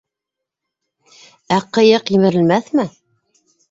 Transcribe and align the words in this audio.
—Ә 1.59 1.61
ҡыйыҡ 1.79 2.13
емерелмәҫме? 2.19 2.93